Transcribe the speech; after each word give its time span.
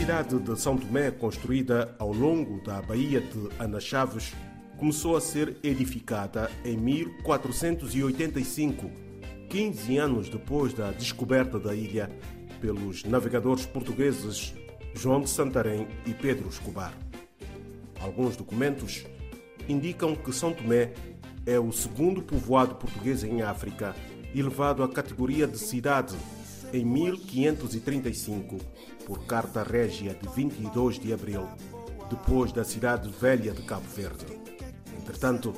cidade 0.00 0.38
de 0.38 0.58
São 0.58 0.78
Tomé, 0.78 1.10
construída 1.10 1.94
ao 1.98 2.10
longo 2.10 2.58
da 2.62 2.80
Baía 2.80 3.20
de 3.20 3.50
Ana 3.58 3.78
Chaves, 3.78 4.32
começou 4.78 5.14
a 5.14 5.20
ser 5.20 5.58
edificada 5.62 6.50
em 6.64 6.74
1485, 6.74 8.90
15 9.50 9.98
anos 9.98 10.30
depois 10.30 10.72
da 10.72 10.90
descoberta 10.90 11.58
da 11.58 11.74
ilha 11.74 12.08
pelos 12.62 13.04
navegadores 13.04 13.66
portugueses 13.66 14.54
João 14.94 15.20
de 15.20 15.28
Santarém 15.28 15.86
e 16.06 16.14
Pedro 16.14 16.48
Escobar. 16.48 16.94
Alguns 18.00 18.36
documentos 18.36 19.04
indicam 19.68 20.16
que 20.16 20.32
São 20.32 20.54
Tomé 20.54 20.94
é 21.44 21.60
o 21.60 21.70
segundo 21.72 22.22
povoado 22.22 22.76
português 22.76 23.22
em 23.22 23.42
África, 23.42 23.94
elevado 24.34 24.82
à 24.82 24.88
categoria 24.88 25.46
de 25.46 25.58
cidade 25.58 26.16
em 26.72 26.84
1535 26.84 28.58
por 29.04 29.24
Carta 29.26 29.62
Régia 29.62 30.14
de 30.14 30.28
22 30.28 30.98
de 30.98 31.12
abril, 31.12 31.48
depois 32.08 32.52
da 32.52 32.64
cidade 32.64 33.08
velha 33.20 33.52
de 33.52 33.62
Cabo 33.62 33.86
Verde. 33.94 34.26
Entretanto, 34.98 35.54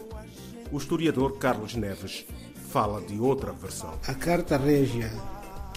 o 0.70 0.78
historiador 0.78 1.38
Carlos 1.38 1.74
Neves 1.74 2.24
fala 2.70 3.00
de 3.02 3.18
outra 3.18 3.52
versão. 3.52 3.98
A 4.06 4.14
Carta 4.14 4.56
Régia 4.56 5.10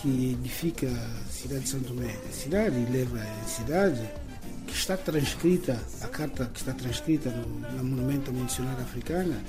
que 0.06 0.34
edifica 0.34 0.88
a 0.88 1.32
cidade 1.32 1.62
de 1.62 1.70
Santo 1.70 1.86
Tomé, 1.86 2.16
a 2.30 2.32
cidade 2.32 2.78
e 2.78 2.86
leva 2.92 3.20
a 3.20 3.48
cidade, 3.48 4.08
que 4.68 4.74
está 4.74 4.96
transcrita, 4.96 5.82
a 6.02 6.08
carta 6.08 6.46
que 6.46 6.60
está 6.60 6.74
transcrita 6.74 7.30
no, 7.30 7.48
no 7.72 7.84
Monumento 7.84 8.32
Africana, 8.82 9.44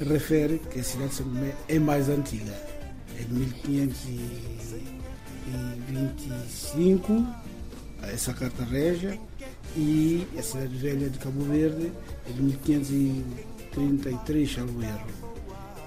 refere 0.00 0.60
que 0.70 0.80
a 0.80 0.84
cidade 0.84 1.10
de 1.10 1.14
Santo 1.16 1.30
Tomé 1.30 1.54
é 1.68 1.78
mais 1.78 2.08
antiga, 2.08 2.52
é 3.18 3.24
de 3.24 4.38
1525, 5.48 7.26
essa 8.02 8.32
carta 8.32 8.64
régia, 8.64 9.18
e 9.76 10.26
a 10.38 10.42
cidade 10.42 10.74
velha 10.76 11.10
de 11.10 11.18
Cabo 11.18 11.42
Verde 11.44 11.92
é 12.28 12.32
de 12.32 12.42
1533, 12.42 14.52
salvo 14.52 14.82
erro. 14.82 15.06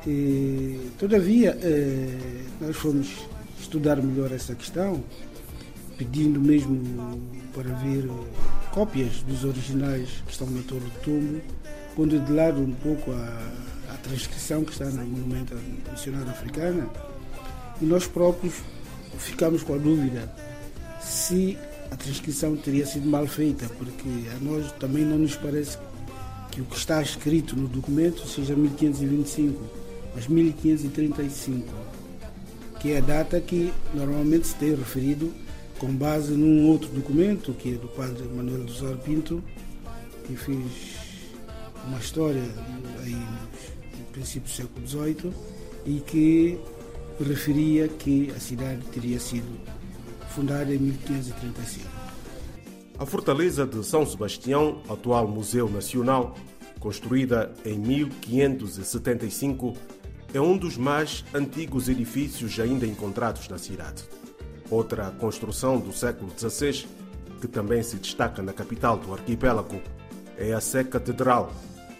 E, 0.07 0.89
todavia, 0.97 1.55
eh, 1.61 2.43
nós 2.59 2.75
fomos 2.75 3.27
estudar 3.59 4.01
melhor 4.01 4.31
essa 4.31 4.55
questão, 4.55 5.03
pedindo 5.97 6.39
mesmo 6.39 7.21
para 7.53 7.71
ver 7.75 8.09
cópias 8.71 9.21
dos 9.23 9.43
originais 9.43 10.09
que 10.25 10.31
estão 10.31 10.49
na 10.49 10.61
Torre 10.63 10.79
do 10.79 11.01
Tumbo, 11.01 11.41
pondo 11.95 12.19
de 12.19 12.31
lado 12.31 12.61
um 12.61 12.73
pouco 12.73 13.11
a, 13.11 13.93
a 13.93 13.97
transcrição 13.97 14.63
que 14.63 14.71
está 14.71 14.85
no 14.85 15.05
Monumento 15.05 15.55
Missionário 15.91 16.29
Africana, 16.29 16.89
e 17.79 17.85
nós 17.85 18.07
próprios 18.07 18.55
ficamos 19.17 19.63
com 19.63 19.75
a 19.75 19.77
dúvida 19.77 20.31
se 21.01 21.57
a 21.89 21.95
transcrição 21.95 22.55
teria 22.55 22.85
sido 22.85 23.07
mal 23.07 23.27
feita, 23.27 23.67
porque 23.77 24.09
a 24.35 24.43
nós 24.43 24.71
também 24.73 25.03
não 25.03 25.17
nos 25.17 25.35
parece 25.35 25.77
que 26.51 26.61
o 26.61 26.65
que 26.65 26.77
está 26.77 27.01
escrito 27.01 27.55
no 27.55 27.67
documento 27.67 28.27
seja 28.27 28.55
1525, 28.55 29.61
mas 30.15 30.27
1535 30.27 31.91
que 32.81 32.93
é 32.93 32.97
a 32.97 33.01
data 33.01 33.39
que 33.39 33.71
normalmente 33.93 34.47
se 34.47 34.55
tem 34.55 34.73
referido 34.73 35.31
com 35.77 35.93
base 35.95 36.31
num 36.31 36.67
outro 36.67 36.89
documento, 36.89 37.53
que 37.53 37.75
é 37.75 37.77
do 37.77 37.87
padre 37.87 38.23
Manuel 38.23 38.63
do 38.63 38.71
Sor 38.71 38.97
Pinto, 38.97 39.43
que 40.25 40.35
fez 40.35 40.57
uma 41.85 41.99
história 41.99 42.41
aí 43.03 43.15
no 43.15 44.05
princípio 44.11 44.49
do 44.49 44.49
século 44.49 44.87
XVIII 44.87 45.31
e 45.85 45.99
que 45.99 46.59
referia 47.19 47.87
que 47.87 48.31
a 48.31 48.39
cidade 48.39 48.81
teria 48.91 49.19
sido 49.19 49.59
fundada 50.29 50.73
em 50.73 50.77
1535. 50.77 51.87
A 52.97 53.05
fortaleza 53.05 53.65
de 53.65 53.83
São 53.83 54.05
Sebastião, 54.05 54.81
atual 54.87 55.27
Museu 55.27 55.69
Nacional, 55.69 56.35
construída 56.79 57.51
em 57.65 57.77
1575, 57.77 59.73
é 60.33 60.39
um 60.39 60.57
dos 60.57 60.77
mais 60.77 61.25
antigos 61.33 61.89
edifícios 61.89 62.59
ainda 62.59 62.85
encontrados 62.85 63.47
na 63.49 63.57
cidade. 63.57 64.03
Outra 64.69 65.11
construção 65.11 65.79
do 65.79 65.91
século 65.91 66.31
XVI, 66.37 66.87
que 67.41 67.47
também 67.47 67.83
se 67.83 67.97
destaca 67.97 68.41
na 68.41 68.53
capital 68.53 68.97
do 68.97 69.13
arquipélago, 69.13 69.81
é 70.37 70.53
a 70.53 70.61
Sé 70.61 70.83
Catedral, 70.83 71.51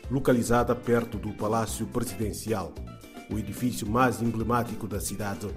localizada 0.09 0.73
perto 0.75 1.17
do 1.17 1.33
Palácio 1.33 1.85
Presidencial, 1.87 2.73
o 3.31 3.39
edifício 3.39 3.87
mais 3.87 4.21
emblemático 4.21 4.87
da 4.87 4.99
cidade, 4.99 5.47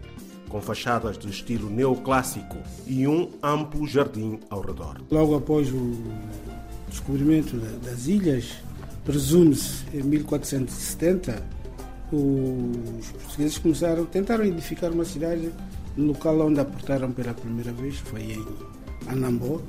com 0.49 0.61
fachadas 0.61 1.19
de 1.19 1.29
estilo 1.29 1.69
neoclássico 1.69 2.57
e 2.87 3.07
um 3.07 3.31
amplo 3.43 3.87
jardim 3.87 4.39
ao 4.49 4.61
redor. 4.61 5.01
Logo 5.11 5.35
após 5.35 5.69
o 5.73 5.93
descobrimento 6.89 7.57
das 7.85 8.07
ilhas, 8.07 8.53
presume-se 9.05 9.85
em 9.93 10.03
1470, 10.03 11.45
os 12.13 13.11
portugueses 13.11 13.59
começaram, 13.59 14.05
tentaram 14.07 14.45
edificar 14.45 14.93
uma 14.93 15.05
cidade 15.05 15.51
no 15.97 16.09
local 16.09 16.41
onde 16.41 16.61
aportaram 16.61 17.11
pela 17.11 17.35
primeira 17.35 17.73
vez, 17.73 17.97
foi 17.99 18.23
em 18.23 18.47
Anambó, 19.09 19.61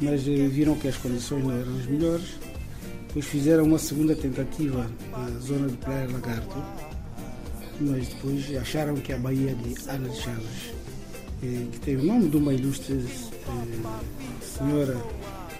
mas 0.00 0.24
viram 0.24 0.74
que 0.74 0.88
as 0.88 0.96
condições 0.96 1.44
não 1.44 1.52
eram 1.52 1.76
as 1.76 1.86
melhores, 1.86 2.38
depois 3.06 3.24
fizeram 3.26 3.64
uma 3.64 3.78
segunda 3.78 4.14
tentativa 4.14 4.90
na 5.12 5.38
zona 5.40 5.68
de 5.68 5.76
Praia 5.76 6.08
Lagarto, 6.10 6.56
mas 7.80 8.08
depois 8.08 8.56
acharam 8.56 8.94
que 8.96 9.12
a 9.12 9.18
Baía 9.18 9.54
de 9.54 9.74
Ana 9.88 10.08
de 10.08 10.16
Chaves, 10.20 10.74
que 11.40 11.80
tem 11.84 11.96
o 11.96 12.04
nome 12.04 12.28
de 12.28 12.36
uma 12.36 12.52
ilustre 12.52 13.04
senhora 14.40 14.96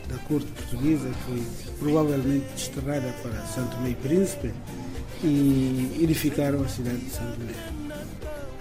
da 0.08 0.16
corte 0.28 0.46
portuguesa, 0.46 1.08
que 1.08 1.22
foi 1.24 1.42
provavelmente 1.78 2.46
desterrada 2.54 3.12
para 3.22 3.44
Santo 3.46 3.76
Meio 3.78 3.96
Príncipe, 3.96 4.52
e 5.22 5.98
edificaram 6.00 6.62
a 6.62 6.68
cidade 6.68 6.98
de 6.98 7.10
São 7.10 7.26
Tomé. 7.32 7.52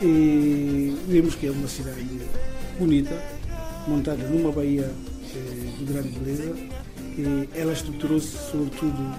E 0.02 0.98
vimos 1.08 1.36
que 1.36 1.48
é 1.48 1.52
uma 1.52 1.68
cidade 1.68 2.06
bonita, 2.80 3.22
montada 3.88 4.28
numa 4.28 4.52
baía 4.52 4.92
eh, 5.36 5.78
de 5.78 5.86
grande 5.86 6.10
beleza. 6.20 6.56
E 7.18 7.50
ela 7.56 7.72
estruturou-se 7.72 8.36
sobretudo 8.52 9.16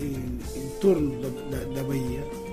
em, 0.00 0.38
em 0.56 0.68
torno 0.80 1.22
da, 1.22 1.28
da, 1.56 1.74
da 1.74 1.84
baía. 1.84 2.45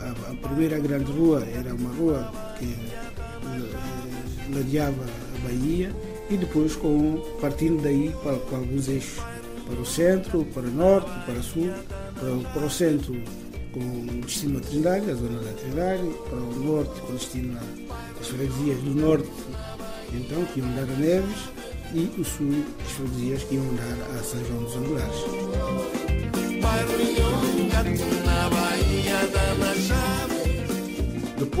A, 0.00 0.30
a, 0.30 0.34
primeira 0.48 0.78
grande 0.78 1.10
rua 1.12 1.44
era 1.44 1.74
uma 1.74 1.90
rua 1.94 2.32
que 2.58 2.64
eh, 2.64 4.54
ladeava 4.54 5.02
a 5.02 5.48
baía 5.48 5.94
e 6.30 6.36
depois 6.36 6.76
com, 6.76 7.20
partindo 7.40 7.82
daí 7.82 8.14
para, 8.22 8.36
para 8.36 8.58
alguns 8.58 8.88
eixos, 8.88 9.22
para 9.66 9.80
o 9.80 9.86
centro, 9.86 10.44
para 10.54 10.62
o 10.62 10.70
norte, 10.70 11.10
para 11.26 11.34
o 11.34 11.42
sul, 11.42 11.70
para, 12.14 12.52
para 12.52 12.66
o 12.66 12.70
centro 12.70 13.14
com 13.72 14.20
destino 14.20 14.58
a 14.58 14.60
Trindade, 14.60 15.10
a 15.10 15.14
zona 15.14 15.40
da 15.40 15.52
Trindade, 15.52 16.02
para 16.28 16.38
o 16.38 16.64
norte 16.64 17.00
com 17.00 17.12
destino 17.14 17.58
às 18.20 18.28
freguesias 18.28 18.78
do 18.80 18.94
norte, 18.94 19.28
então, 20.12 20.44
que 20.46 20.60
iam 20.60 20.68
dar 20.74 20.82
a 20.82 20.96
Neves, 20.96 21.50
e 21.94 22.20
o 22.20 22.24
sul, 22.24 22.64
as 22.84 22.92
freguesias 22.92 23.44
que 23.44 23.54
iam 23.54 23.74
dar 23.74 24.18
a 24.18 24.22
São 24.22 24.44
João 24.44 24.64
dos 24.64 24.76
Angulares. 24.76 26.20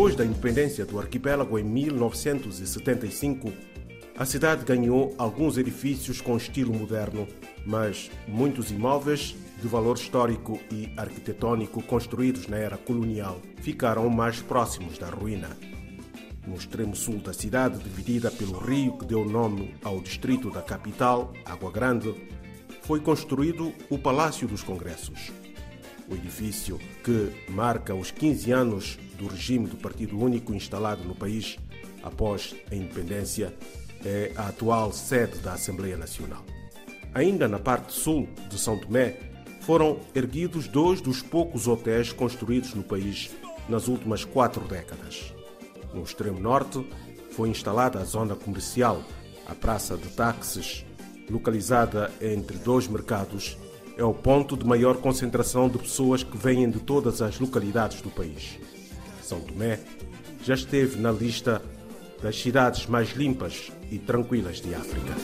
Depois 0.00 0.16
da 0.16 0.24
independência 0.24 0.86
do 0.86 0.98
arquipélago 0.98 1.58
em 1.58 1.62
1975, 1.62 3.52
a 4.16 4.24
cidade 4.24 4.64
ganhou 4.64 5.14
alguns 5.18 5.58
edifícios 5.58 6.22
com 6.22 6.38
estilo 6.38 6.72
moderno, 6.72 7.28
mas 7.66 8.10
muitos 8.26 8.70
imóveis 8.70 9.36
de 9.60 9.68
valor 9.68 9.98
histórico 9.98 10.58
e 10.72 10.90
arquitetônico 10.96 11.82
construídos 11.82 12.46
na 12.46 12.56
era 12.56 12.78
colonial 12.78 13.42
ficaram 13.60 14.08
mais 14.08 14.40
próximos 14.40 14.96
da 14.96 15.10
ruína. 15.10 15.50
No 16.46 16.54
extremo 16.54 16.96
sul 16.96 17.18
da 17.18 17.34
cidade, 17.34 17.78
dividida 17.78 18.30
pelo 18.30 18.58
rio 18.58 18.96
que 18.96 19.04
deu 19.04 19.22
nome 19.22 19.74
ao 19.84 20.00
distrito 20.00 20.50
da 20.50 20.62
capital, 20.62 21.30
Água 21.44 21.70
Grande, 21.70 22.14
foi 22.80 23.00
construído 23.00 23.70
o 23.90 23.98
Palácio 23.98 24.48
dos 24.48 24.62
Congressos. 24.62 25.30
O 26.10 26.14
edifício, 26.14 26.78
que 27.04 27.30
marca 27.48 27.94
os 27.94 28.10
15 28.10 28.50
anos 28.50 28.98
do 29.16 29.28
regime 29.28 29.68
do 29.68 29.76
Partido 29.76 30.18
Único 30.18 30.52
instalado 30.52 31.04
no 31.04 31.14
país 31.14 31.56
após 32.02 32.54
a 32.70 32.74
independência, 32.74 33.54
é 34.04 34.32
a 34.34 34.48
atual 34.48 34.92
sede 34.92 35.38
da 35.38 35.52
Assembleia 35.52 35.96
Nacional. 35.96 36.44
Ainda 37.14 37.46
na 37.46 37.58
parte 37.58 37.92
sul 37.92 38.28
de 38.48 38.58
São 38.58 38.76
Tomé, 38.76 39.16
foram 39.60 40.00
erguidos 40.14 40.66
dois 40.66 41.00
dos 41.00 41.22
poucos 41.22 41.68
hotéis 41.68 42.12
construídos 42.12 42.74
no 42.74 42.82
país 42.82 43.30
nas 43.68 43.88
últimas 43.88 44.24
quatro 44.24 44.66
décadas. 44.66 45.32
No 45.94 46.02
extremo 46.02 46.40
norte, 46.40 46.84
foi 47.30 47.48
instalada 47.50 48.00
a 48.00 48.04
zona 48.04 48.34
comercial, 48.34 49.02
a 49.46 49.54
Praça 49.54 49.96
de 49.96 50.08
Táxis, 50.08 50.84
localizada 51.30 52.10
entre 52.20 52.56
dois 52.58 52.88
mercados, 52.88 53.56
é 54.00 54.04
o 54.04 54.14
ponto 54.14 54.56
de 54.56 54.64
maior 54.64 54.96
concentração 54.96 55.68
de 55.68 55.76
pessoas 55.76 56.22
que 56.22 56.34
vêm 56.34 56.70
de 56.70 56.80
todas 56.80 57.20
as 57.20 57.38
localidades 57.38 58.00
do 58.00 58.08
país. 58.08 58.58
São 59.22 59.40
Tomé 59.40 59.78
já 60.42 60.54
esteve 60.54 60.98
na 60.98 61.12
lista 61.12 61.60
das 62.22 62.40
cidades 62.40 62.86
mais 62.86 63.10
limpas 63.10 63.70
e 63.90 63.98
tranquilas 63.98 64.58
de 64.58 64.74
África. 64.74 65.14